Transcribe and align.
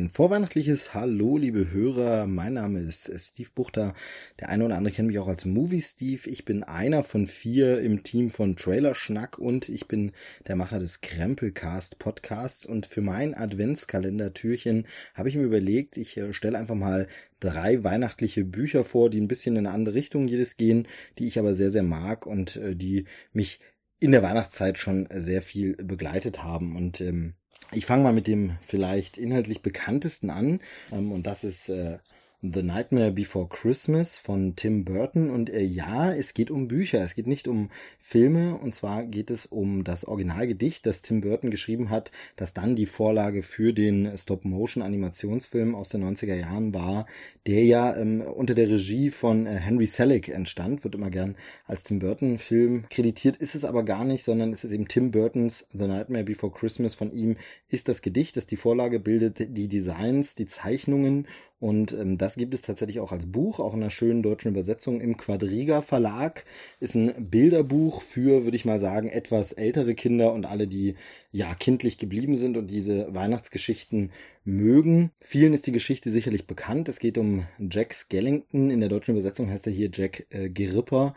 Ein 0.00 0.08
vorweihnachtliches 0.08 0.94
Hallo, 0.94 1.36
liebe 1.36 1.72
Hörer. 1.72 2.26
Mein 2.26 2.54
Name 2.54 2.80
ist 2.80 3.12
Steve 3.20 3.50
Buchter. 3.54 3.92
Der 4.38 4.48
eine 4.48 4.64
oder 4.64 4.78
andere 4.78 4.94
kennt 4.94 5.08
mich 5.08 5.18
auch 5.18 5.28
als 5.28 5.44
Movie 5.44 5.82
Steve. 5.82 6.22
Ich 6.30 6.46
bin 6.46 6.64
einer 6.64 7.02
von 7.02 7.26
vier 7.26 7.82
im 7.82 8.02
Team 8.02 8.30
von 8.30 8.56
Trailer 8.56 8.94
Schnack 8.94 9.38
und 9.38 9.68
ich 9.68 9.88
bin 9.88 10.12
der 10.48 10.56
Macher 10.56 10.78
des 10.78 11.02
Krempelcast 11.02 11.98
Podcasts. 11.98 12.64
Und 12.64 12.86
für 12.86 13.02
mein 13.02 13.34
Adventskalender-Türchen 13.34 14.86
habe 15.12 15.28
ich 15.28 15.36
mir 15.36 15.42
überlegt, 15.42 15.98
ich 15.98 16.16
äh, 16.16 16.32
stelle 16.32 16.56
einfach 16.56 16.76
mal 16.76 17.06
drei 17.38 17.84
weihnachtliche 17.84 18.46
Bücher 18.46 18.84
vor, 18.84 19.10
die 19.10 19.20
ein 19.20 19.28
bisschen 19.28 19.56
in 19.56 19.66
eine 19.66 19.74
andere 19.74 19.96
Richtung 19.96 20.28
jedes 20.28 20.56
gehen, 20.56 20.88
die 21.18 21.26
ich 21.26 21.38
aber 21.38 21.52
sehr, 21.52 21.70
sehr 21.70 21.82
mag 21.82 22.24
und 22.24 22.56
äh, 22.56 22.74
die 22.74 23.04
mich 23.34 23.60
in 23.98 24.12
der 24.12 24.22
Weihnachtszeit 24.22 24.78
schon 24.78 25.08
sehr 25.12 25.42
viel 25.42 25.76
begleitet 25.76 26.42
haben. 26.42 26.74
Und 26.74 27.02
ähm, 27.02 27.34
ich 27.72 27.86
fange 27.86 28.02
mal 28.02 28.12
mit 28.12 28.26
dem 28.26 28.56
vielleicht 28.62 29.16
inhaltlich 29.16 29.62
bekanntesten 29.62 30.30
an. 30.30 30.60
Ähm, 30.92 31.12
und 31.12 31.26
das 31.26 31.44
ist 31.44 31.68
äh, 31.68 31.98
The 32.42 32.62
Nightmare 32.62 33.10
Before 33.10 33.46
Christmas 33.46 34.16
von 34.16 34.56
Tim 34.56 34.86
Burton. 34.86 35.28
Und 35.28 35.50
äh, 35.50 35.60
ja, 35.60 36.10
es 36.10 36.32
geht 36.32 36.50
um 36.50 36.68
Bücher, 36.68 37.04
es 37.04 37.14
geht 37.14 37.26
nicht 37.26 37.46
um 37.46 37.68
Filme. 37.98 38.56
Und 38.56 38.74
zwar 38.74 39.04
geht 39.04 39.28
es 39.28 39.44
um 39.44 39.84
das 39.84 40.06
Originalgedicht, 40.06 40.86
das 40.86 41.02
Tim 41.02 41.20
Burton 41.20 41.50
geschrieben 41.50 41.90
hat, 41.90 42.10
das 42.36 42.54
dann 42.54 42.76
die 42.76 42.86
Vorlage 42.86 43.42
für 43.42 43.74
den 43.74 44.16
Stop-Motion-Animationsfilm 44.16 45.74
aus 45.74 45.90
den 45.90 46.02
90er 46.02 46.34
Jahren 46.34 46.72
war, 46.72 47.04
der 47.46 47.62
ja 47.64 47.94
ähm, 47.94 48.22
unter 48.22 48.54
der 48.54 48.70
Regie 48.70 49.10
von 49.10 49.44
äh, 49.44 49.56
Henry 49.56 49.86
Selick 49.86 50.30
entstand. 50.30 50.82
Wird 50.82 50.94
immer 50.94 51.10
gern 51.10 51.36
als 51.66 51.82
Tim 51.82 51.98
Burton-Film 51.98 52.86
kreditiert, 52.88 53.36
ist 53.36 53.54
es 53.54 53.66
aber 53.66 53.82
gar 53.82 54.06
nicht, 54.06 54.24
sondern 54.24 54.54
es 54.54 54.64
ist 54.64 54.72
eben 54.72 54.88
Tim 54.88 55.10
Burtons 55.10 55.68
The 55.74 55.86
Nightmare 55.86 56.24
Before 56.24 56.54
Christmas. 56.54 56.94
Von 56.94 57.12
ihm 57.12 57.36
ist 57.68 57.88
das 57.88 58.00
Gedicht, 58.00 58.38
das 58.38 58.46
die 58.46 58.56
Vorlage 58.56 58.98
bildet, 58.98 59.40
die 59.40 59.68
Designs, 59.68 60.36
die 60.36 60.46
Zeichnungen 60.46 61.26
und 61.60 61.92
ähm, 61.92 62.16
das 62.16 62.36
gibt 62.36 62.54
es 62.54 62.62
tatsächlich 62.62 63.00
auch 63.00 63.12
als 63.12 63.26
Buch, 63.26 63.60
auch 63.60 63.74
in 63.74 63.82
einer 63.82 63.90
schönen 63.90 64.22
deutschen 64.22 64.48
Übersetzung 64.48 65.02
im 65.02 65.18
Quadriga 65.18 65.82
Verlag. 65.82 66.46
Ist 66.80 66.94
ein 66.94 67.28
Bilderbuch 67.30 68.00
für, 68.00 68.44
würde 68.44 68.56
ich 68.56 68.64
mal 68.64 68.78
sagen, 68.78 69.10
etwas 69.10 69.52
ältere 69.52 69.94
Kinder 69.94 70.32
und 70.32 70.46
alle, 70.46 70.66
die 70.66 70.96
ja 71.32 71.54
kindlich 71.54 71.98
geblieben 71.98 72.36
sind 72.36 72.56
und 72.56 72.68
diese 72.68 73.14
Weihnachtsgeschichten 73.14 74.10
mögen. 74.44 75.10
Vielen 75.20 75.52
ist 75.52 75.66
die 75.66 75.72
Geschichte 75.72 76.10
sicherlich 76.10 76.46
bekannt. 76.46 76.88
Es 76.88 76.98
geht 76.98 77.18
um 77.18 77.46
Jack 77.58 77.94
Skellington. 77.94 78.70
In 78.70 78.80
der 78.80 78.88
deutschen 78.88 79.12
Übersetzung 79.12 79.48
heißt 79.48 79.66
er 79.66 79.72
hier 79.72 79.90
Jack 79.92 80.26
äh, 80.30 80.48
Geripper. 80.48 81.14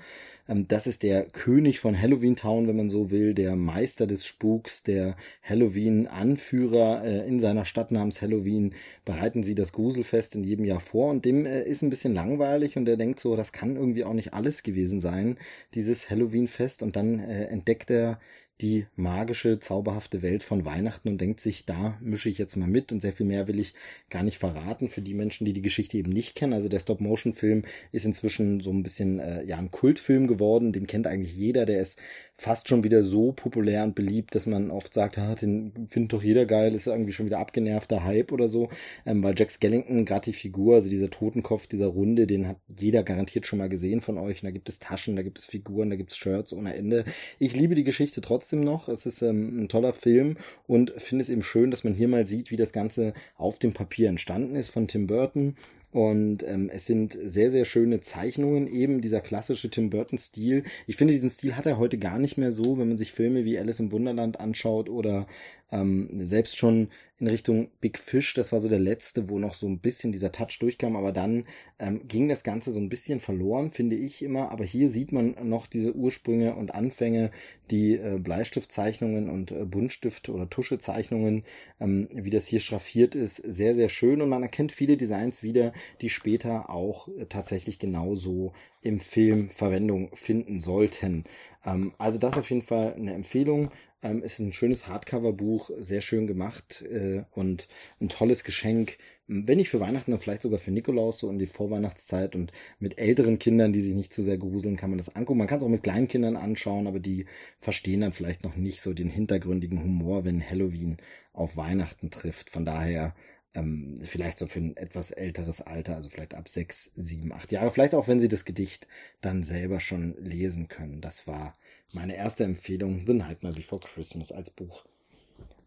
Ähm, 0.48 0.68
das 0.68 0.88
ist 0.88 1.04
der 1.04 1.26
König 1.26 1.80
von 1.80 2.00
Halloween 2.00 2.36
Town, 2.36 2.68
wenn 2.68 2.76
man 2.76 2.90
so 2.90 3.12
will, 3.12 3.34
der 3.34 3.56
Meister 3.56 4.08
des 4.08 4.26
Spuks, 4.26 4.84
der 4.84 5.16
Halloween-Anführer 5.42 7.04
äh, 7.04 7.28
in 7.28 7.40
seiner 7.40 7.66
Stadt 7.66 7.92
namens 7.92 8.22
Halloween. 8.22 8.74
Bereiten 9.06 9.44
sie 9.44 9.56
das 9.56 9.72
Gruselfest 9.72 10.36
in 10.36 10.44
jedem 10.44 10.66
Jahr 10.66 10.80
vor 10.80 11.10
und 11.10 11.26
dem 11.26 11.46
äh, 11.46 11.64
ist 11.64 11.82
ein 11.82 11.90
bisschen 11.90 12.14
langweilig 12.14 12.78
und 12.78 12.88
er 12.88 12.98
denkt 12.98 13.20
so, 13.20 13.36
das 13.36 13.52
kann 13.52 13.76
irgendwie 13.76 14.04
auch 14.04 14.14
nicht 14.14 14.34
alles 14.34 14.64
gewesen 14.64 15.02
sein, 15.02 15.38
dieses 15.74 16.10
Halloween-Fest. 16.10 16.84
Und 16.84 16.96
dann 16.96 17.20
äh, 17.20 17.46
entdeckt 17.46 17.90
er 17.90 18.20
die 18.62 18.86
magische, 18.96 19.60
zauberhafte 19.60 20.22
Welt 20.22 20.44
von 20.44 20.64
Weihnachten 20.64 21.10
und 21.10 21.20
denkt 21.20 21.42
sich, 21.42 21.66
da 21.66 21.98
mische 22.00 22.30
ich 22.30 22.38
jetzt 22.38 22.56
mal 22.56 22.68
mit 22.68 22.92
und 22.92 23.02
sehr 23.02 23.12
viel 23.12 23.26
mehr 23.26 23.48
will 23.48 23.60
ich 23.60 23.74
gar 24.10 24.24
nicht 24.24 24.38
verraten 24.38 24.90
für 24.90 25.02
die 25.02 25.16
Menschen, 25.16 25.46
die 25.46 25.54
die 25.54 25.62
Geschichte 25.62 25.98
eben 25.98 26.14
nicht 26.14 26.36
kennen. 26.36 26.54
Also 26.54 26.70
der 26.70 26.80
Stop-Motion-Film 26.80 27.64
ist 27.92 28.06
inzwischen 28.06 28.62
so 28.62 28.72
ein 28.72 28.84
bisschen 28.84 29.20
äh, 29.20 29.44
ja 29.44 29.58
ein 29.58 29.72
Kultfilm 29.72 30.28
geworden, 30.28 30.72
den 30.72 30.88
kennt 30.88 31.08
eigentlich 31.08 31.36
jeder, 31.36 31.66
der 31.66 31.82
ist 31.82 32.00
fast 32.36 32.70
schon 32.70 32.84
wieder 32.84 33.04
so 33.04 33.32
populär 33.32 33.84
und 33.84 33.96
beliebt, 33.96 34.34
dass 34.36 34.46
man 34.46 34.72
oft 34.72 34.94
sagt, 34.94 35.18
ah, 35.18 35.36
den 35.36 35.88
findet 35.88 36.14
doch 36.14 36.24
jeder 36.24 36.46
geil, 36.46 36.74
ist 36.74 36.88
irgendwie 36.88 37.12
schon 37.12 37.26
wieder 37.26 37.40
abgenervter 37.40 38.04
Hype 38.04 38.32
oder 38.32 38.48
so, 38.48 38.70
ähm, 39.06 39.24
weil 39.24 39.36
Jack 39.38 39.52
Skellington, 39.52 40.06
gerade 40.06 40.26
die 40.26 40.34
Figur, 40.34 40.76
also 40.76 40.90
dieser 40.90 41.10
Totenkopf, 41.10 41.68
dieser 41.68 41.88
Runde, 41.88 42.28
den 42.28 42.48
hat 42.48 42.58
jeder 42.80 43.04
garantiert 43.04 43.46
schon 43.46 43.60
mal 43.60 43.70
gesehen 43.70 44.02
von 44.02 44.18
euch. 44.18 44.42
Und 44.42 44.46
da 44.46 44.52
gibt 44.52 44.70
es 44.70 44.80
Taschen, 44.80 45.16
da 45.16 45.24
gibt 45.24 45.40
es 45.40 45.46
Figuren, 45.46 45.90
da 45.90 45.96
gibt 45.96 46.12
es 46.12 46.18
Shirts 46.18 46.54
ohne 46.54 46.76
Ende. 46.76 47.04
Ich 47.40 47.56
liebe 47.56 47.76
die 47.76 47.84
Geschichte 47.84 48.22
trotzdem 48.22 48.43
trotzdem 48.44 48.64
noch. 48.66 48.90
Es 48.90 49.06
ist 49.06 49.22
ähm, 49.22 49.64
ein 49.64 49.70
toller 49.70 49.94
Film 49.94 50.36
und 50.68 50.92
finde 50.98 51.22
es 51.22 51.30
eben 51.30 51.44
schön, 51.44 51.72
dass 51.72 51.86
man 51.86 51.94
hier 51.94 52.10
mal 52.10 52.28
sieht, 52.28 52.52
wie 52.52 52.58
das 52.58 52.74
Ganze 52.74 53.14
auf 53.38 53.58
dem 53.58 53.72
Papier 53.72 54.10
entstanden 54.10 54.58
ist 54.58 54.70
von 54.70 54.86
Tim 54.86 55.08
Burton. 55.08 55.56
Und 55.92 56.44
ähm, 56.44 56.70
es 56.74 56.86
sind 56.86 57.18
sehr, 57.24 57.52
sehr 57.52 57.64
schöne 57.64 58.02
Zeichnungen, 58.02 58.68
eben 58.68 59.00
dieser 59.00 59.22
klassische 59.22 59.70
Tim 59.70 59.92
Burton-Stil. 59.92 60.64
Ich 60.88 60.98
finde, 60.98 61.14
diesen 61.14 61.30
Stil 61.30 61.56
hat 61.56 61.68
er 61.68 61.78
heute 61.78 61.98
gar 61.98 62.20
nicht 62.20 62.36
mehr 62.36 62.52
so, 62.52 62.78
wenn 62.78 62.90
man 62.90 62.98
sich 62.98 63.14
Filme 63.14 63.46
wie 63.46 63.58
Alice 63.58 63.80
im 63.80 63.92
Wunderland 63.94 64.42
anschaut 64.42 64.90
oder 64.90 65.26
ähm, 65.72 66.10
selbst 66.20 66.58
schon 66.58 66.90
in 67.20 67.28
Richtung 67.28 67.70
Big 67.80 68.00
Fish, 68.00 68.34
das 68.34 68.52
war 68.52 68.60
so 68.60 68.70
der 68.70 68.80
letzte, 68.80 69.30
wo 69.30 69.38
noch 69.38 69.54
so 69.54 69.68
ein 69.68 69.80
bisschen 69.80 70.12
dieser 70.12 70.32
Touch 70.32 70.58
durchkam, 70.60 70.96
aber 70.96 71.12
dann 71.12 71.46
ähm, 71.80 72.08
ging 72.08 72.28
das 72.28 72.44
Ganze 72.44 72.72
so 72.72 72.80
ein 72.80 72.90
bisschen 72.90 73.20
verloren, 73.20 73.72
finde 73.72 73.96
ich 73.96 74.24
immer. 74.24 74.52
Aber 74.52 74.66
hier 74.66 74.90
sieht 74.90 75.12
man 75.12 75.36
noch 75.48 75.68
diese 75.68 75.96
Ursprünge 75.96 76.56
und 76.56 76.74
Anfänge, 76.74 77.32
die 77.70 77.94
äh, 77.94 78.18
Bleistiftzeichnungen 78.20 79.30
und 79.30 79.52
äh, 79.52 79.64
Buntstift- 79.64 80.30
oder 80.30 80.50
Tuschezeichnungen, 80.50 81.44
ähm, 81.80 82.10
wie 82.12 82.32
das 82.32 82.48
hier 82.48 82.60
schraffiert 82.60 83.16
ist, 83.16 83.38
sehr, 83.38 83.76
sehr 83.76 83.90
schön. 83.90 84.22
Und 84.22 84.30
man 84.30 84.44
erkennt 84.44 84.72
viele 84.72 84.98
Designs 84.98 85.44
wieder, 85.44 85.72
die 86.02 86.10
später 86.10 86.72
auch 86.72 87.08
äh, 87.08 87.28
tatsächlich 87.28 87.78
genauso 87.78 88.54
im 88.82 89.00
Film 89.00 89.50
Verwendung 89.50 90.10
finden 90.16 90.60
sollten. 90.60 91.26
Ähm, 91.64 91.94
also 91.98 92.18
das 92.18 92.38
auf 92.38 92.50
jeden 92.50 92.64
Fall 92.64 92.96
eine 92.96 93.14
Empfehlung. 93.14 93.72
Ähm, 94.04 94.22
ist 94.22 94.40
ein 94.40 94.52
schönes 94.52 94.88
Hardcover-Buch, 94.88 95.72
sehr 95.78 96.02
schön 96.02 96.28
gemacht 96.28 96.82
äh, 96.82 97.24
und 97.32 97.70
ein 98.02 98.10
tolles 98.10 98.44
Geschenk. 98.44 98.98
Wenn 99.28 99.58
nicht 99.58 99.70
für 99.70 99.80
Weihnachten, 99.80 100.12
dann 100.12 100.20
vielleicht 100.20 100.42
sogar 100.42 100.60
für 100.60 100.72
Nikolaus, 100.72 101.20
so 101.20 101.30
in 101.30 101.40
die 101.40 101.46
Vorweihnachtszeit 101.46 102.36
und 102.36 102.52
mit 102.80 103.00
älteren 103.00 103.40
Kindern, 103.40 103.72
die 103.72 103.82
sich 103.82 103.96
nicht 103.96 104.12
zu 104.12 104.22
sehr 104.22 104.38
gruseln, 104.38 104.76
kann 104.76 104.90
man 104.90 104.98
das 104.98 105.16
angucken. 105.16 105.40
Man 105.40 105.48
kann 105.48 105.60
es 105.60 105.64
auch 105.64 105.70
mit 105.70 105.84
kleinen 105.84 106.10
Kindern 106.10 106.36
anschauen, 106.36 106.86
aber 106.86 107.00
die 107.00 107.26
verstehen 107.60 108.02
dann 108.02 108.12
vielleicht 108.12 108.44
noch 108.44 108.58
nicht 108.58 108.82
so 108.82 108.94
den 108.94 109.10
hintergründigen 109.10 109.82
Humor, 109.82 110.26
wenn 110.26 110.48
Halloween 110.48 110.98
auf 111.32 111.56
Weihnachten 111.56 112.12
trifft. 112.12 112.50
Von 112.50 112.66
daher 112.66 113.16
ähm, 113.56 113.96
vielleicht 114.02 114.40
so 114.40 114.48
für 114.48 114.60
ein 114.60 114.78
etwas 114.78 115.12
älteres 115.12 115.62
Alter, 115.62 115.96
also 115.96 116.10
vielleicht 116.10 116.34
ab 116.34 116.50
sechs, 116.50 116.92
sieben, 116.96 117.32
acht 117.32 117.52
Jahre, 117.52 117.72
vielleicht 117.72 117.96
auch 117.96 118.08
wenn 118.08 118.20
sie 118.20 118.28
das 118.28 118.46
Gedicht 118.46 118.88
dann 119.22 119.44
selber 119.44 119.80
schon 119.80 120.16
lesen 120.18 120.68
können. 120.68 121.02
Das 121.02 121.28
war 121.28 121.58
meine 121.94 122.16
erste 122.16 122.44
Empfehlung, 122.44 123.06
The 123.06 123.14
Nightmare 123.14 123.56
Before 123.56 123.82
Christmas 123.82 124.32
als 124.32 124.50
Buch. 124.50 124.86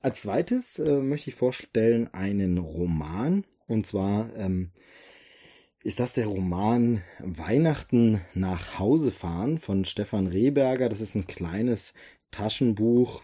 Als 0.00 0.22
zweites 0.22 0.78
äh, 0.78 0.98
möchte 0.98 1.30
ich 1.30 1.36
vorstellen 1.36 2.12
einen 2.12 2.58
Roman, 2.58 3.44
und 3.66 3.86
zwar 3.86 4.34
ähm, 4.36 4.70
ist 5.82 6.00
das 6.00 6.14
der 6.14 6.26
Roman 6.26 7.02
Weihnachten 7.20 8.20
nach 8.34 8.78
Hause 8.78 9.12
fahren 9.12 9.58
von 9.58 9.84
Stefan 9.84 10.26
Rehberger. 10.26 10.88
Das 10.88 11.00
ist 11.00 11.14
ein 11.14 11.28
kleines 11.28 11.94
Taschenbuch 12.32 13.22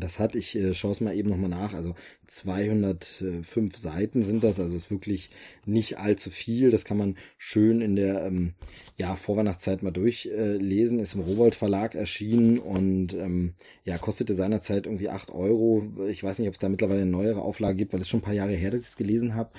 das 0.00 0.18
hat, 0.18 0.34
ich 0.34 0.56
äh, 0.56 0.74
schaue 0.74 0.92
es 0.92 1.00
mal 1.00 1.16
eben 1.16 1.30
nochmal 1.30 1.50
nach, 1.50 1.72
also 1.72 1.94
205 2.26 3.76
Seiten 3.76 4.22
sind 4.22 4.42
das, 4.42 4.58
also 4.58 4.74
ist 4.74 4.90
wirklich 4.90 5.30
nicht 5.66 5.98
allzu 5.98 6.30
viel. 6.30 6.70
Das 6.70 6.84
kann 6.84 6.96
man 6.96 7.16
schön 7.38 7.80
in 7.80 7.94
der 7.94 8.24
ähm, 8.26 8.54
ja, 8.96 9.14
Vorweihnachtszeit 9.14 9.82
mal 9.82 9.92
durchlesen. 9.92 10.98
Äh, 10.98 11.02
ist 11.02 11.14
im 11.14 11.20
Rowold 11.20 11.54
Verlag 11.54 11.94
erschienen 11.94 12.58
und 12.58 13.14
ähm, 13.14 13.54
ja, 13.84 13.96
kostete 13.98 14.34
seinerzeit 14.34 14.86
irgendwie 14.86 15.10
8 15.10 15.30
Euro. 15.30 15.84
Ich 16.08 16.24
weiß 16.24 16.38
nicht, 16.38 16.48
ob 16.48 16.54
es 16.54 16.60
da 16.60 16.68
mittlerweile 16.68 17.02
eine 17.02 17.10
neuere 17.10 17.42
Auflage 17.42 17.76
gibt, 17.76 17.92
weil 17.92 18.00
es 18.00 18.08
schon 18.08 18.20
ein 18.20 18.24
paar 18.24 18.34
Jahre 18.34 18.52
her, 18.52 18.70
dass 18.70 18.80
ich 18.80 18.88
es 18.88 18.96
gelesen 18.96 19.34
habe. 19.34 19.50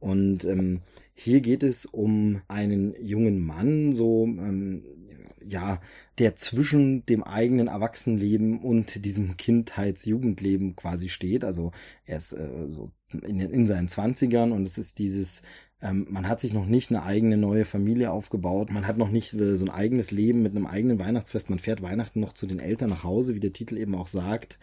Und 0.00 0.44
ähm, 0.44 0.80
hier 1.14 1.40
geht 1.40 1.62
es 1.62 1.86
um 1.86 2.42
einen 2.48 2.94
jungen 3.00 3.40
Mann, 3.40 3.92
so 3.92 4.26
ähm, 4.26 4.84
ja, 5.46 5.80
der 6.18 6.36
zwischen 6.36 7.04
dem 7.06 7.22
eigenen 7.22 7.68
Erwachsenenleben 7.68 8.60
und 8.60 9.04
diesem 9.04 9.36
Kindheits-Jugendleben 9.36 10.74
quasi 10.76 11.08
steht. 11.08 11.44
Also 11.44 11.72
er 12.04 12.18
ist 12.18 12.32
äh, 12.32 12.48
so 12.70 12.90
in, 13.12 13.40
in 13.40 13.66
seinen 13.66 13.88
Zwanzigern 13.88 14.52
und 14.52 14.66
es 14.66 14.78
ist 14.78 14.98
dieses, 14.98 15.42
ähm, 15.82 16.06
man 16.10 16.28
hat 16.28 16.40
sich 16.40 16.52
noch 16.52 16.66
nicht 16.66 16.90
eine 16.90 17.02
eigene 17.02 17.36
neue 17.36 17.64
Familie 17.64 18.10
aufgebaut, 18.10 18.70
man 18.70 18.86
hat 18.86 18.96
noch 18.96 19.10
nicht 19.10 19.34
äh, 19.34 19.56
so 19.56 19.66
ein 19.66 19.70
eigenes 19.70 20.10
Leben 20.10 20.42
mit 20.42 20.56
einem 20.56 20.66
eigenen 20.66 20.98
Weihnachtsfest, 20.98 21.50
man 21.50 21.58
fährt 21.58 21.82
Weihnachten 21.82 22.20
noch 22.20 22.32
zu 22.32 22.46
den 22.46 22.58
Eltern 22.58 22.90
nach 22.90 23.04
Hause, 23.04 23.34
wie 23.34 23.40
der 23.40 23.52
Titel 23.52 23.76
eben 23.76 23.94
auch 23.94 24.08
sagt, 24.08 24.58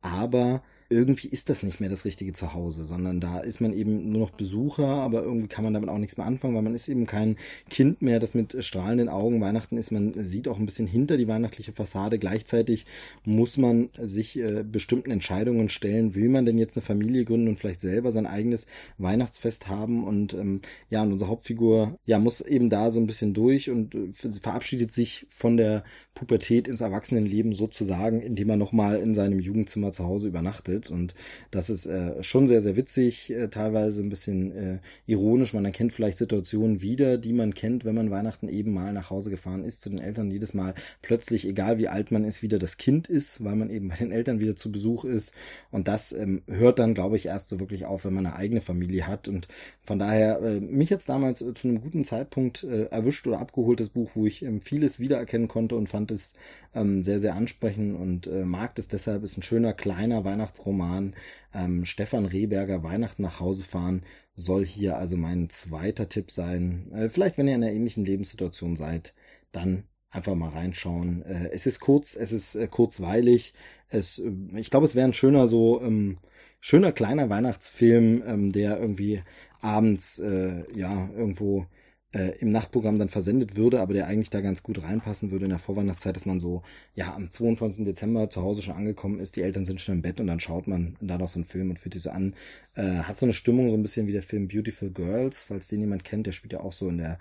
aber 0.00 0.62
irgendwie 0.92 1.28
ist 1.28 1.48
das 1.50 1.62
nicht 1.62 1.80
mehr 1.80 1.88
das 1.88 2.04
richtige 2.04 2.32
Zuhause, 2.32 2.84
sondern 2.84 3.20
da 3.20 3.40
ist 3.40 3.60
man 3.60 3.72
eben 3.72 4.10
nur 4.10 4.20
noch 4.20 4.30
Besucher, 4.30 4.86
aber 4.86 5.22
irgendwie 5.22 5.48
kann 5.48 5.64
man 5.64 5.74
damit 5.74 5.88
auch 5.88 5.98
nichts 5.98 6.16
mehr 6.16 6.26
anfangen, 6.26 6.54
weil 6.54 6.62
man 6.62 6.74
ist 6.74 6.88
eben 6.88 7.06
kein 7.06 7.36
Kind 7.70 8.02
mehr, 8.02 8.20
das 8.20 8.34
mit 8.34 8.62
strahlenden 8.64 9.08
Augen 9.08 9.40
Weihnachten 9.40 9.76
ist. 9.76 9.90
Man 9.90 10.14
sieht 10.22 10.48
auch 10.48 10.58
ein 10.58 10.66
bisschen 10.66 10.86
hinter 10.86 11.16
die 11.16 11.28
weihnachtliche 11.28 11.72
Fassade. 11.72 12.18
Gleichzeitig 12.18 12.86
muss 13.24 13.56
man 13.56 13.90
sich 13.98 14.38
äh, 14.38 14.62
bestimmten 14.64 15.10
Entscheidungen 15.10 15.68
stellen. 15.68 16.14
Will 16.14 16.28
man 16.28 16.44
denn 16.44 16.58
jetzt 16.58 16.76
eine 16.76 16.84
Familie 16.84 17.24
gründen 17.24 17.48
und 17.48 17.56
vielleicht 17.56 17.80
selber 17.80 18.12
sein 18.12 18.26
eigenes 18.26 18.66
Weihnachtsfest 18.98 19.68
haben? 19.68 20.04
Und 20.04 20.34
ähm, 20.34 20.60
ja, 20.90 21.02
und 21.02 21.12
unsere 21.12 21.30
Hauptfigur 21.30 21.98
ja 22.04 22.18
muss 22.18 22.40
eben 22.40 22.70
da 22.70 22.90
so 22.90 23.00
ein 23.00 23.06
bisschen 23.06 23.34
durch 23.34 23.70
und 23.70 23.94
äh, 23.94 24.12
verabschiedet 24.12 24.92
sich 24.92 25.26
von 25.28 25.56
der 25.56 25.84
Pubertät 26.14 26.68
ins 26.68 26.82
Erwachsenenleben 26.82 27.54
sozusagen, 27.54 28.20
indem 28.20 28.50
er 28.50 28.56
nochmal 28.56 28.98
in 28.98 29.14
seinem 29.14 29.40
Jugendzimmer 29.40 29.92
zu 29.92 30.04
Hause 30.04 30.28
übernachtet 30.28 30.81
verwendet 30.82 30.90
und 30.90 31.14
das 31.50 31.70
ist 31.70 31.86
äh, 31.86 32.22
schon 32.22 32.48
sehr, 32.48 32.60
sehr 32.60 32.76
witzig, 32.76 33.30
äh, 33.30 33.48
teilweise 33.48 34.02
ein 34.02 34.08
bisschen 34.08 34.52
äh, 34.52 34.78
ironisch. 35.06 35.52
Man 35.52 35.64
erkennt 35.64 35.92
vielleicht 35.92 36.18
Situationen 36.18 36.82
wieder, 36.82 37.18
die 37.18 37.32
man 37.32 37.54
kennt, 37.54 37.84
wenn 37.84 37.94
man 37.94 38.10
Weihnachten 38.10 38.48
eben 38.48 38.72
mal 38.72 38.92
nach 38.92 39.10
Hause 39.10 39.30
gefahren 39.30 39.64
ist 39.64 39.80
zu 39.80 39.90
den 39.90 39.98
Eltern. 39.98 40.30
Jedes 40.30 40.54
Mal 40.54 40.74
plötzlich, 41.02 41.46
egal 41.46 41.78
wie 41.78 41.88
alt 41.88 42.10
man 42.10 42.24
ist, 42.24 42.42
wieder 42.42 42.58
das 42.58 42.76
Kind 42.76 43.08
ist, 43.08 43.44
weil 43.44 43.56
man 43.56 43.70
eben 43.70 43.88
bei 43.88 43.96
den 43.96 44.12
Eltern 44.12 44.40
wieder 44.40 44.56
zu 44.56 44.72
Besuch 44.72 45.04
ist. 45.04 45.32
Und 45.70 45.88
das 45.88 46.12
ähm, 46.12 46.42
hört 46.46 46.78
dann, 46.78 46.94
glaube 46.94 47.16
ich, 47.16 47.26
erst 47.26 47.48
so 47.48 47.60
wirklich 47.60 47.86
auf, 47.86 48.04
wenn 48.04 48.14
man 48.14 48.26
eine 48.26 48.36
eigene 48.36 48.60
Familie 48.60 49.06
hat. 49.06 49.28
Und 49.28 49.48
von 49.84 49.98
daher, 49.98 50.40
äh, 50.42 50.60
mich 50.60 50.90
jetzt 50.90 51.08
damals 51.08 51.42
äh, 51.42 51.54
zu 51.54 51.68
einem 51.68 51.80
guten 51.80 52.04
Zeitpunkt 52.04 52.64
äh, 52.64 52.84
erwischt 52.84 53.26
oder 53.26 53.38
abgeholt, 53.38 53.80
das 53.80 53.88
Buch, 53.88 54.10
wo 54.14 54.26
ich 54.26 54.42
ähm, 54.42 54.60
vieles 54.60 55.00
wiedererkennen 55.00 55.48
konnte 55.48 55.76
und 55.76 55.88
fand 55.88 56.10
es 56.10 56.34
ähm, 56.74 57.02
sehr, 57.02 57.18
sehr 57.18 57.34
ansprechend 57.34 57.98
und 57.98 58.26
äh, 58.26 58.44
mag 58.44 58.78
es 58.78 58.88
deshalb. 58.88 59.22
Ist 59.24 59.36
ein 59.36 59.42
schöner, 59.42 59.72
kleiner 59.72 60.24
Weihnachtsroman. 60.62 61.14
Ähm, 61.54 61.84
Stefan 61.84 62.24
Rehberger, 62.24 62.82
Weihnachten 62.82 63.22
nach 63.22 63.40
Hause 63.40 63.64
fahren, 63.64 64.02
soll 64.34 64.64
hier 64.64 64.96
also 64.96 65.16
mein 65.16 65.50
zweiter 65.50 66.08
Tipp 66.08 66.30
sein. 66.30 66.90
Äh, 66.94 67.08
vielleicht, 67.08 67.38
wenn 67.38 67.48
ihr 67.48 67.54
in 67.54 67.62
einer 67.62 67.72
ähnlichen 67.72 68.04
Lebenssituation 68.04 68.76
seid, 68.76 69.14
dann 69.52 69.84
einfach 70.10 70.34
mal 70.34 70.50
reinschauen. 70.50 71.22
Äh, 71.24 71.50
es 71.52 71.66
ist 71.66 71.80
kurz, 71.80 72.14
es 72.16 72.32
ist 72.32 72.54
äh, 72.54 72.66
kurzweilig. 72.66 73.52
Es, 73.88 74.18
äh, 74.18 74.32
ich 74.56 74.70
glaube, 74.70 74.86
es 74.86 74.94
wäre 74.94 75.06
ein 75.06 75.12
schöner 75.12 75.46
so 75.46 75.82
ähm, 75.82 76.18
schöner 76.60 76.92
kleiner 76.92 77.28
Weihnachtsfilm, 77.28 78.22
ähm, 78.26 78.52
der 78.52 78.78
irgendwie 78.78 79.22
abends 79.60 80.18
äh, 80.18 80.64
ja 80.74 81.10
irgendwo 81.14 81.66
äh, 82.12 82.36
im 82.38 82.50
Nachtprogramm 82.50 82.98
dann 82.98 83.08
versendet 83.08 83.56
würde, 83.56 83.80
aber 83.80 83.94
der 83.94 84.06
eigentlich 84.06 84.30
da 84.30 84.40
ganz 84.40 84.62
gut 84.62 84.82
reinpassen 84.82 85.30
würde 85.30 85.44
in 85.46 85.50
der 85.50 85.58
Vorweihnachtszeit, 85.58 86.14
dass 86.16 86.26
man 86.26 86.40
so, 86.40 86.62
ja, 86.94 87.14
am 87.14 87.30
22. 87.30 87.84
Dezember 87.84 88.30
zu 88.30 88.42
Hause 88.42 88.62
schon 88.62 88.74
angekommen 88.74 89.18
ist, 89.18 89.36
die 89.36 89.42
Eltern 89.42 89.64
sind 89.64 89.80
schon 89.80 89.96
im 89.96 90.02
Bett 90.02 90.20
und 90.20 90.26
dann 90.26 90.40
schaut 90.40 90.66
man 90.66 90.96
da 91.00 91.18
noch 91.18 91.28
so 91.28 91.38
einen 91.38 91.44
Film 91.44 91.70
und 91.70 91.78
fühlt 91.78 91.94
sich 91.94 92.02
so 92.02 92.10
an. 92.10 92.34
Äh, 92.74 92.82
hat 92.82 93.18
so 93.18 93.26
eine 93.26 93.32
Stimmung, 93.32 93.70
so 93.70 93.76
ein 93.76 93.82
bisschen 93.82 94.06
wie 94.06 94.12
der 94.12 94.22
Film 94.22 94.48
Beautiful 94.48 94.90
Girls, 94.90 95.42
falls 95.42 95.68
den 95.68 95.80
jemand 95.80 96.04
kennt, 96.04 96.26
der 96.26 96.32
spielt 96.32 96.52
ja 96.52 96.60
auch 96.60 96.72
so 96.72 96.88
in 96.88 96.98
der 96.98 97.18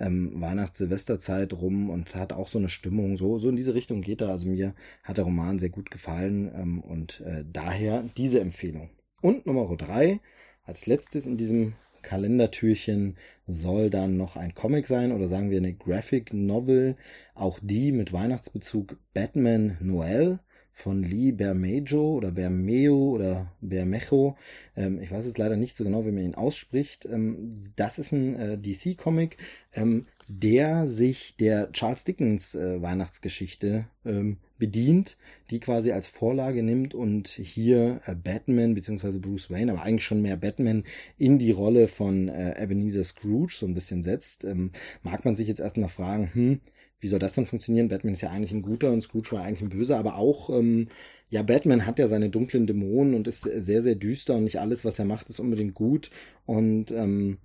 ähm, 0.00 0.40
Weihnachts-Silvesterzeit 0.40 1.52
rum 1.54 1.90
und 1.90 2.14
hat 2.14 2.32
auch 2.32 2.48
so 2.48 2.58
eine 2.58 2.68
Stimmung, 2.68 3.16
so, 3.16 3.38
so 3.38 3.48
in 3.48 3.56
diese 3.56 3.74
Richtung 3.74 4.02
geht 4.02 4.20
er. 4.20 4.30
Also 4.30 4.46
mir 4.46 4.74
hat 5.04 5.16
der 5.16 5.24
Roman 5.24 5.58
sehr 5.58 5.70
gut 5.70 5.90
gefallen 5.90 6.50
ähm, 6.54 6.80
und 6.80 7.20
äh, 7.20 7.44
daher 7.50 8.04
diese 8.16 8.40
Empfehlung. 8.40 8.90
Und 9.20 9.46
Nummer 9.46 9.74
drei, 9.76 10.20
als 10.64 10.86
letztes 10.86 11.26
in 11.26 11.36
diesem 11.36 11.74
Kalendertürchen 12.02 13.16
soll 13.46 13.90
dann 13.90 14.16
noch 14.16 14.36
ein 14.36 14.54
Comic 14.54 14.86
sein 14.86 15.12
oder 15.12 15.28
sagen 15.28 15.50
wir 15.50 15.58
eine 15.58 15.74
Graphic 15.74 16.32
Novel, 16.32 16.96
auch 17.34 17.58
die 17.62 17.92
mit 17.92 18.12
Weihnachtsbezug 18.12 18.96
Batman 19.14 19.76
Noel 19.80 20.38
von 20.72 21.02
Lee 21.02 21.32
Bermejo 21.32 22.14
oder 22.14 22.30
Bermeo 22.30 23.10
oder 23.10 23.52
Bermejo. 23.60 24.36
Ähm, 24.76 25.00
ich 25.00 25.10
weiß 25.10 25.26
jetzt 25.26 25.38
leider 25.38 25.56
nicht 25.56 25.76
so 25.76 25.84
genau, 25.84 26.06
wie 26.06 26.12
man 26.12 26.24
ihn 26.24 26.34
ausspricht. 26.34 27.04
Ähm, 27.04 27.72
das 27.76 27.98
ist 27.98 28.12
ein 28.12 28.36
äh, 28.36 28.58
DC-Comic, 28.58 29.36
ähm, 29.74 30.06
der 30.28 30.88
sich 30.88 31.36
der 31.36 31.70
Charles 31.72 32.04
Dickens 32.04 32.54
äh, 32.54 32.80
Weihnachtsgeschichte 32.80 33.86
ähm, 34.06 34.38
bedient, 34.58 35.16
die 35.50 35.60
quasi 35.60 35.92
als 35.92 36.06
Vorlage 36.06 36.62
nimmt 36.62 36.94
und 36.94 37.28
hier 37.28 38.00
äh, 38.06 38.14
Batman 38.14 38.74
bzw. 38.74 39.18
Bruce 39.18 39.50
Wayne, 39.50 39.72
aber 39.72 39.82
eigentlich 39.82 40.04
schon 40.04 40.22
mehr 40.22 40.36
Batman 40.36 40.84
in 41.18 41.38
die 41.38 41.50
Rolle 41.50 41.88
von 41.88 42.28
äh, 42.28 42.62
Ebenezer 42.62 43.04
Scrooge 43.04 43.54
so 43.56 43.66
ein 43.66 43.74
bisschen 43.74 44.02
setzt. 44.02 44.44
Ähm, 44.44 44.70
mag 45.02 45.24
man 45.24 45.36
sich 45.36 45.48
jetzt 45.48 45.60
erstmal 45.60 45.88
fragen, 45.88 46.30
hm, 46.32 46.60
wie 47.02 47.08
soll 47.08 47.18
das 47.18 47.34
dann 47.34 47.46
funktionieren? 47.46 47.88
Batman 47.88 48.14
ist 48.14 48.20
ja 48.20 48.30
eigentlich 48.30 48.52
ein 48.52 48.62
guter 48.62 48.92
und 48.92 49.02
Scrooge 49.02 49.32
war 49.32 49.42
eigentlich 49.42 49.60
ein 49.60 49.76
böser, 49.76 49.98
aber 49.98 50.16
auch, 50.16 50.50
ähm, 50.50 50.86
ja, 51.30 51.42
Batman 51.42 51.84
hat 51.84 51.98
ja 51.98 52.06
seine 52.06 52.30
dunklen 52.30 52.66
Dämonen 52.66 53.14
und 53.14 53.26
ist 53.26 53.42
sehr, 53.42 53.82
sehr 53.82 53.96
düster 53.96 54.36
und 54.36 54.44
nicht 54.44 54.60
alles, 54.60 54.84
was 54.84 55.00
er 55.00 55.04
macht, 55.04 55.28
ist 55.28 55.40
unbedingt 55.40 55.74
gut. 55.74 56.10
Und 56.46 56.92
ähm, 56.92 57.38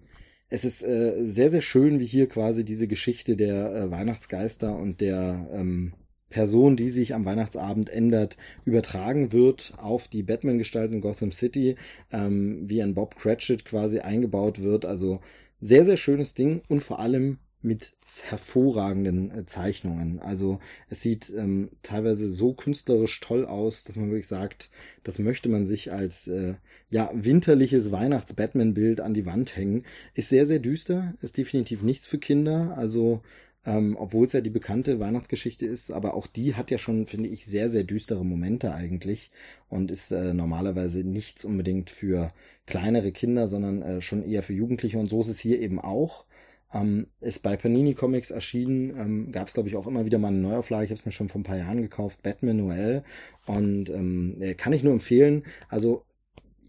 es 0.50 0.64
ist 0.64 0.84
äh, 0.84 1.26
sehr, 1.26 1.50
sehr 1.50 1.62
schön, 1.62 2.00
wie 2.00 2.06
hier 2.06 2.30
quasi 2.30 2.64
diese 2.64 2.88
Geschichte 2.88 3.36
der 3.36 3.74
äh, 3.76 3.92
Weihnachtsgeister 3.92 4.78
und 4.78 5.02
der 5.02 5.50
ähm, 5.52 5.94
Person, 6.30 6.76
die 6.76 6.90
sich 6.90 7.16
am 7.16 7.26
Weihnachtsabend 7.26 7.90
ändert, 7.90 8.38
übertragen 8.64 9.32
wird 9.32 9.74
auf 9.78 10.08
die 10.08 10.22
Batman-Gestalt 10.22 10.92
in 10.92 11.02
Gotham 11.02 11.32
City, 11.32 11.78
ähm, 12.12 12.70
wie 12.70 12.84
ein 12.84 12.94
Bob 12.94 13.16
Cratchit 13.16 13.66
quasi 13.66 14.00
eingebaut 14.00 14.62
wird. 14.62 14.86
Also 14.86 15.20
sehr, 15.60 15.84
sehr 15.84 15.98
schönes 15.98 16.36
Ding 16.36 16.62
und 16.68 16.84
vor 16.84 17.00
allem 17.00 17.40
mit 17.62 17.94
hervorragenden 18.24 19.32
äh, 19.32 19.46
Zeichnungen. 19.46 20.20
Also 20.20 20.60
es 20.90 21.02
sieht 21.02 21.32
ähm, 21.36 21.70
teilweise 21.82 22.30
so 22.30 22.54
künstlerisch 22.54 23.20
toll 23.20 23.46
aus, 23.46 23.84
dass 23.84 23.96
man 23.96 24.10
wirklich 24.10 24.28
sagt, 24.28 24.70
das 25.04 25.20
möchte 25.20 25.50
man 25.50 25.66
sich 25.66 25.92
als 25.92 26.28
äh, 26.28 26.56
ja 26.90 27.12
winterliches 27.14 27.92
Weihnachts-Batman-Bild 27.92 29.02
an 29.02 29.14
die 29.14 29.26
Wand 29.26 29.56
hängen. 29.56 29.84
Ist 30.14 30.30
sehr, 30.30 30.46
sehr 30.46 30.60
düster, 30.60 31.14
ist 31.22 31.38
definitiv 31.38 31.82
nichts 31.82 32.08
für 32.08 32.20
Kinder. 32.20 32.78
Also 32.78 33.22
ähm, 33.68 33.98
obwohl 34.00 34.26
es 34.26 34.32
ja 34.32 34.40
die 34.40 34.50
bekannte 34.50 35.02
Weihnachtsgeschichte 35.02 35.66
ist, 35.66 35.92
aber 35.92 36.14
auch 36.14 36.26
die 36.26 36.56
hat 36.56 36.72
ja 36.72 36.78
schon, 36.78 37.06
finde 37.06 37.28
ich, 37.28 37.46
sehr, 37.46 37.70
sehr 37.70 37.84
düstere 37.84 38.24
Momente 38.24 38.74
eigentlich 38.74 39.30
und 39.68 39.92
ist 39.92 40.12
äh, 40.12 40.34
normalerweise 40.34 41.00
nichts 41.00 41.44
unbedingt 41.44 41.90
für 41.90 42.32
kleinere 42.66 43.12
Kinder, 43.12 43.50
sondern 43.50 43.82
äh, 43.82 44.02
schon 44.02 44.24
eher 44.24 44.42
für 44.42 44.54
Jugendliche 44.54 44.98
und 44.98 45.10
so 45.10 45.20
ist 45.20 45.28
es 45.28 45.40
hier 45.40 45.60
eben 45.60 45.82
auch. 45.82 46.26
Ähm, 46.74 47.08
ist 47.22 47.44
bei 47.44 47.56
Panini 47.56 47.94
Comics 47.94 48.30
erschienen, 48.30 48.90
ähm, 48.98 49.32
gab 49.32 49.48
es 49.48 49.54
glaube 49.54 49.70
ich 49.70 49.78
auch 49.78 49.88
immer 49.88 50.06
wieder 50.06 50.18
mal 50.18 50.30
eine 50.30 50.40
Neuauflage, 50.40 50.84
ich 50.84 50.92
habe 50.92 51.00
es 51.00 51.06
mir 51.06 51.14
schon 51.14 51.30
vor 51.30 51.40
ein 51.40 51.46
paar 51.46 51.58
Jahren 51.58 51.82
gekauft, 51.82 52.24
Batman 52.24 52.58
Noel 52.58 53.04
und 53.46 53.90
ähm, 53.90 54.36
äh, 54.42 54.54
kann 54.54 54.74
ich 54.74 54.84
nur 54.84 54.92
empfehlen. 54.92 55.44
Also 55.70 56.04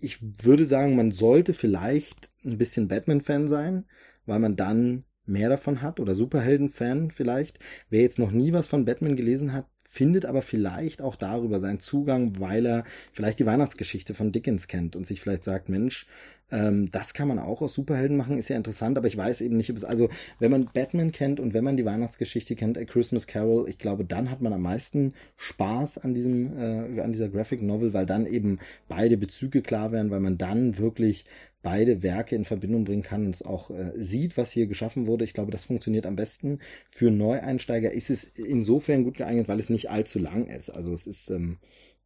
ich 0.01 0.19
würde 0.45 0.65
sagen, 0.65 0.95
man 0.97 1.11
sollte 1.11 1.53
vielleicht 1.53 2.31
ein 2.45 2.59
bisschen 2.59 2.89
Batman-Fan 2.89 3.49
sein, 3.49 3.87
weil 4.27 4.39
man 4.39 4.55
dann 4.55 5.05
mehr 5.27 5.49
davon 5.49 5.83
hat 5.83 6.01
oder 6.01 6.15
Superhelden-Fan 6.15 7.11
vielleicht. 7.11 7.59
Wer 7.91 8.03
jetzt 8.03 8.19
noch 8.19 8.31
nie 8.31 8.53
was 8.53 8.67
von 8.67 8.85
Batman 8.85 9.17
gelesen 9.17 9.53
hat, 9.53 9.67
findet 9.91 10.27
aber 10.27 10.43
vielleicht 10.43 11.01
auch 11.01 11.17
darüber 11.17 11.59
seinen 11.61 11.81
Zugang, 11.81 12.39
weil 12.39 12.67
er 12.67 12.85
vielleicht 13.11 13.39
die 13.39 13.47
Weihnachtsgeschichte 13.47 14.13
von 14.13 14.33
Dickens 14.33 14.69
kennt 14.69 14.95
und 14.97 15.07
sich 15.07 15.19
vielleicht 15.19 15.45
sagt, 15.45 15.71
Mensch, 15.71 16.07
ähm, 16.51 16.91
das 16.91 17.15
kann 17.15 17.27
man 17.27 17.39
auch 17.39 17.63
aus 17.63 17.73
Superhelden 17.73 18.19
machen, 18.19 18.37
ist 18.37 18.51
ja 18.51 18.57
interessant, 18.57 18.99
aber 18.99 19.07
ich 19.07 19.17
weiß 19.17 19.41
eben 19.41 19.57
nicht, 19.57 19.71
ob 19.71 19.79
es, 19.79 19.85
also 19.85 20.11
wenn 20.39 20.51
man 20.51 20.69
Batman 20.75 21.11
kennt 21.11 21.41
und 21.41 21.55
wenn 21.55 21.65
man 21.65 21.79
die 21.79 21.87
Weihnachtsgeschichte 21.87 22.55
kennt, 22.55 22.77
A 22.77 22.85
Christmas 22.85 23.27
Carol, 23.27 23.67
ich 23.67 23.79
glaube, 23.79 24.05
dann 24.05 24.31
hat 24.31 24.43
man 24.43 24.53
am 24.53 24.61
meisten 24.61 25.15
Spaß 25.39 25.97
an 25.97 26.13
diesem, 26.13 26.59
äh, 26.59 27.01
an 27.01 27.13
dieser 27.13 27.31
Graphic 27.31 27.63
Novel, 27.63 27.95
weil 27.95 28.05
dann 28.05 28.27
eben 28.27 28.59
beide 28.89 29.17
Bezüge 29.17 29.63
klar 29.63 29.91
werden, 29.91 30.11
weil 30.11 30.21
man 30.21 30.37
dann 30.37 30.77
wirklich 30.77 31.25
beide 31.63 32.03
Werke 32.03 32.37
in 32.37 32.45
Verbindung 32.45 32.85
bringen 32.85 33.03
kann 33.03 33.27
und 33.27 33.35
es 33.35 33.43
auch 33.43 33.71
äh, 33.71 33.93
sieht, 33.97 34.37
was 34.37 34.53
hier 34.53 34.67
geschaffen 34.67 35.07
wurde. 35.07 35.25
Ich 35.25 35.33
glaube, 35.33 35.51
das 35.51 35.65
funktioniert 35.65 36.07
am 36.07 36.17
besten. 36.17 36.61
Für 36.91 37.11
Neueinsteiger 37.11 37.93
ist 37.93 38.11
es 38.11 38.25
insofern 38.25 39.05
gut 39.05 39.17
geeignet, 39.17 39.49
weil 39.49 39.59
es 39.59 39.71
nicht 39.71 39.91
allzu 39.91 40.19
lang 40.19 40.47
ist. 40.47 40.71
Also 40.71 40.93
es 40.93 41.07
ist, 41.07 41.31
ähm, 41.31 41.59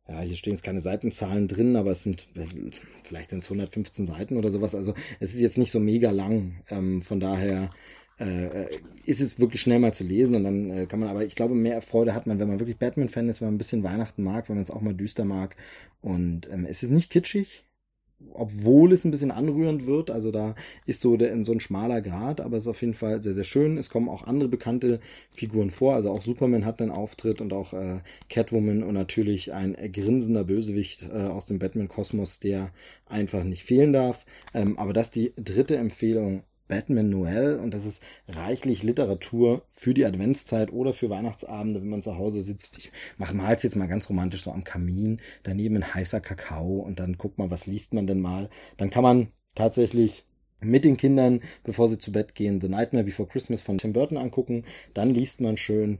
ja, 0.09 0.21
hier 0.21 0.37
stehen 0.37 0.55
jetzt 0.55 0.65
keine 0.65 0.81
Seitenzahlen 0.81 1.49
drin, 1.49 1.77
aber 1.77 1.91
es 1.93 2.03
sind, 2.03 2.27
vielleicht 3.05 3.31
sind 3.31 3.41
es 3.41 3.47
115 3.47 4.07
Seiten 4.07 4.37
oder 4.37 4.51
sowas. 4.51 4.75
Also 4.75 4.95
es 5.21 5.35
ist 5.35 5.41
jetzt 5.41 5.59
nicht 5.59 5.71
so 5.71 5.81
mega 5.81 6.11
lang. 6.11 6.63
Ähm, 6.71 7.03
von 7.03 7.21
daher 7.21 7.71
äh, 8.19 8.67
ist 9.05 9.21
es 9.21 9.39
wirklich 9.39 9.61
schnell 9.61 9.79
mal 9.79 9.93
zu 9.93 10.05
lesen 10.05 10.35
und 10.35 10.45
dann 10.45 10.71
äh, 10.71 10.87
kann 10.87 11.01
man, 11.01 11.09
aber 11.09 11.25
ich 11.25 11.35
glaube, 11.35 11.55
mehr 11.55 11.83
Freude 11.83 12.15
hat 12.15 12.27
man, 12.27 12.39
wenn 12.39 12.49
man 12.49 12.61
wirklich 12.61 12.79
Batman-Fan 12.79 13.29
ist, 13.29 13.41
wenn 13.41 13.49
man 13.49 13.55
ein 13.55 13.59
bisschen 13.59 13.83
Weihnachten 13.83 14.23
mag, 14.23 14.49
wenn 14.49 14.57
man 14.57 14.63
es 14.63 14.71
auch 14.71 14.81
mal 14.81 14.95
düster 14.95 15.25
mag. 15.25 15.57
Und 16.01 16.49
ähm, 16.51 16.65
es 16.65 16.83
ist 16.83 16.91
nicht 16.91 17.11
kitschig, 17.11 17.65
obwohl 18.33 18.93
es 18.93 19.05
ein 19.05 19.11
bisschen 19.11 19.31
anrührend 19.31 19.87
wird. 19.87 20.11
Also 20.11 20.31
da 20.31 20.55
ist 20.87 21.01
so, 21.01 21.17
der, 21.17 21.45
so 21.45 21.53
ein 21.53 21.61
schmaler 21.61 22.01
Grad, 22.01 22.41
aber 22.41 22.57
es 22.57 22.65
ist 22.65 22.69
auf 22.69 22.81
jeden 22.81 22.95
Fall 22.95 23.23
sehr, 23.23 23.35
sehr 23.35 23.45
schön. 23.45 23.79
Es 23.79 23.91
kommen 23.91 24.09
auch 24.09 24.25
andere 24.25 24.49
bekannte 24.49 25.01
Figuren 25.31 25.71
vor. 25.71 25.95
Also 25.95 26.11
auch 26.11 26.23
Superman 26.23 26.65
hat 26.65 26.81
einen 26.81 26.91
Auftritt 26.91 27.41
und 27.41 27.53
auch 27.53 27.73
äh, 27.73 28.01
Catwoman 28.29 28.83
und 28.83 28.95
natürlich 28.95 29.53
ein 29.53 29.77
grinsender 29.93 30.45
Bösewicht 30.45 31.09
äh, 31.13 31.17
aus 31.17 31.47
dem 31.47 31.59
Batman-Kosmos, 31.59 32.41
der 32.41 32.71
einfach 33.07 33.45
nicht 33.45 33.65
fehlen 33.65 33.93
darf. 33.93 34.25
Ähm, 34.55 34.79
aber 34.79 34.93
das 34.93 35.07
ist 35.07 35.17
die 35.17 35.33
dritte 35.37 35.77
Empfehlung 35.77 36.43
Batman 36.73 37.11
Noel 37.11 37.61
und 37.63 37.75
das 37.75 37.85
ist 37.85 38.03
reichlich 38.29 38.83
Literatur 38.83 39.61
für 39.69 39.93
die 39.93 40.07
Adventszeit 40.07 40.73
oder 40.73 40.95
für 40.95 41.11
Weihnachtsabende, 41.11 41.83
wenn 41.83 41.91
man 41.91 42.01
zu 42.01 42.17
Hause 42.17 42.41
sitzt. 42.41 42.79
Ich 42.79 42.91
mache 43.19 43.37
mal 43.37 43.51
jetzt 43.51 43.77
mal 43.77 43.89
ganz 43.89 44.09
romantisch 44.09 44.45
so 44.45 44.51
am 44.51 44.65
Kamin, 44.65 45.21
daneben 45.43 45.77
ein 45.77 45.95
heißer 45.95 46.23
Kakao 46.23 46.79
und 46.79 46.99
dann 46.99 47.19
guckt 47.19 47.37
man, 47.37 47.51
was 47.51 47.67
liest 47.67 47.93
man 47.93 48.07
denn 48.07 48.23
mal. 48.23 48.49
Dann 48.79 48.89
kann 48.89 49.03
man 49.03 49.29
tatsächlich 49.55 50.25
mit 50.61 50.85
den 50.85 50.97
Kindern, 50.97 51.41
bevor 51.63 51.89
sie 51.89 51.99
zu 51.99 52.11
Bett 52.11 52.35
gehen, 52.35 52.63
The 52.63 52.71
Nightmare 52.71 53.05
Before 53.05 53.29
Christmas 53.29 53.61
von 53.61 53.77
Tim 53.77 53.93
Burton 53.93 54.17
angucken. 54.17 54.65
Dann 54.95 55.11
liest 55.11 55.43
man 55.43 55.59
schön 55.59 55.99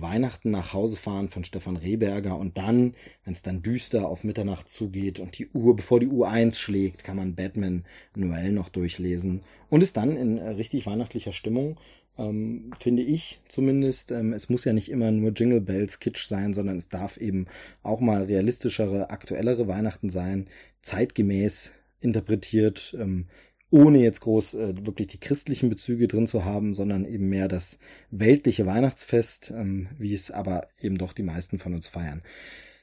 Weihnachten 0.00 0.50
nach 0.50 0.72
Hause 0.72 0.96
fahren 0.96 1.28
von 1.28 1.44
Stefan 1.44 1.76
Rehberger 1.76 2.36
und 2.36 2.58
dann, 2.58 2.94
wenn 3.24 3.32
es 3.32 3.42
dann 3.42 3.62
düster 3.62 4.08
auf 4.08 4.24
Mitternacht 4.24 4.68
zugeht 4.68 5.18
und 5.20 5.38
die 5.38 5.48
Uhr, 5.48 5.76
bevor 5.76 6.00
die 6.00 6.08
Uhr 6.08 6.28
eins 6.28 6.58
schlägt, 6.58 7.04
kann 7.04 7.16
man 7.16 7.34
Batman 7.34 7.84
Noel 8.14 8.52
noch 8.52 8.68
durchlesen 8.68 9.42
und 9.68 9.82
ist 9.82 9.96
dann 9.96 10.16
in 10.16 10.38
äh, 10.38 10.50
richtig 10.50 10.86
weihnachtlicher 10.86 11.32
Stimmung. 11.32 11.78
Ähm, 12.18 12.72
finde 12.78 13.02
ich 13.02 13.40
zumindest. 13.48 14.12
Ähm, 14.12 14.32
es 14.32 14.48
muss 14.48 14.64
ja 14.64 14.72
nicht 14.72 14.90
immer 14.90 15.10
nur 15.10 15.30
Jingle 15.30 15.60
Bells 15.60 15.98
Kitsch 15.98 16.26
sein, 16.26 16.52
sondern 16.52 16.76
es 16.76 16.88
darf 16.88 17.16
eben 17.16 17.46
auch 17.82 18.00
mal 18.00 18.24
realistischere, 18.24 19.10
aktuellere 19.10 19.66
Weihnachten 19.66 20.10
sein, 20.10 20.46
zeitgemäß 20.82 21.72
interpretiert, 22.00 22.94
ähm, 22.98 23.26
ohne 23.72 24.00
jetzt 24.00 24.20
groß 24.20 24.54
äh, 24.54 24.86
wirklich 24.86 25.08
die 25.08 25.20
christlichen 25.20 25.70
Bezüge 25.70 26.06
drin 26.06 26.26
zu 26.26 26.44
haben, 26.44 26.74
sondern 26.74 27.06
eben 27.06 27.28
mehr 27.28 27.48
das 27.48 27.78
weltliche 28.10 28.66
Weihnachtsfest, 28.66 29.52
ähm, 29.56 29.88
wie 29.98 30.12
es 30.12 30.30
aber 30.30 30.68
eben 30.78 30.98
doch 30.98 31.14
die 31.14 31.22
meisten 31.22 31.58
von 31.58 31.74
uns 31.74 31.88
feiern. 31.88 32.22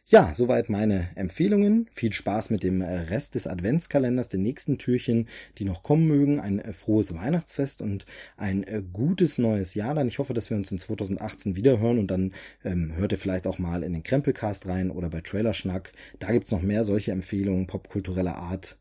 Ja, 0.07 0.33
soweit 0.33 0.69
meine 0.69 1.07
Empfehlungen. 1.13 1.87
Viel 1.91 2.11
Spaß 2.11 2.49
mit 2.49 2.63
dem 2.63 2.81
äh, 2.81 2.91
Rest 2.91 3.35
des 3.35 3.45
Adventskalenders, 3.45 4.29
den 4.29 4.41
nächsten 4.41 4.79
Türchen, 4.79 5.27
die 5.59 5.65
noch 5.65 5.83
kommen 5.83 6.07
mögen. 6.07 6.39
Ein 6.39 6.57
äh, 6.57 6.73
frohes 6.73 7.13
Weihnachtsfest 7.13 7.83
und 7.83 8.07
ein 8.35 8.63
äh, 8.63 8.81
gutes 8.91 9.37
neues 9.37 9.75
Jahr 9.75 9.93
dann. 9.93 10.07
Ich 10.07 10.17
hoffe, 10.17 10.33
dass 10.33 10.49
wir 10.49 10.57
uns 10.57 10.71
in 10.71 10.79
2018 10.79 11.55
wiederhören 11.55 11.99
und 11.99 12.07
dann 12.07 12.33
ähm, 12.65 12.93
hört 12.95 13.11
ihr 13.11 13.19
vielleicht 13.19 13.45
auch 13.45 13.59
mal 13.59 13.83
in 13.83 13.93
den 13.93 14.01
Krempelcast 14.01 14.65
rein 14.65 14.89
oder 14.89 15.11
bei 15.11 15.21
Trailerschnack. 15.21 15.91
Da 16.17 16.31
gibt's 16.31 16.49
noch 16.49 16.63
mehr 16.63 16.83
solche 16.83 17.11
Empfehlungen 17.11 17.67
popkultureller 17.67 18.37
Art. 18.37 18.79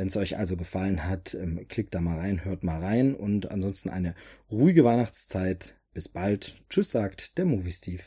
Wenn 0.00 0.08
es 0.08 0.16
euch 0.16 0.38
also 0.38 0.56
gefallen 0.56 1.06
hat, 1.06 1.34
ähm, 1.34 1.68
klickt 1.68 1.94
da 1.94 2.00
mal 2.00 2.16
rein, 2.18 2.42
hört 2.42 2.64
mal 2.64 2.80
rein 2.80 3.14
und 3.14 3.50
ansonsten 3.50 3.90
eine 3.90 4.14
ruhige 4.50 4.82
Weihnachtszeit. 4.82 5.78
Bis 5.92 6.08
bald. 6.08 6.54
Tschüss, 6.70 6.90
sagt 6.90 7.36
der 7.36 7.44
Movie 7.44 7.70
Steve. 7.70 8.02